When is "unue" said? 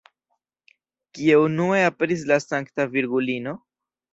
1.41-1.83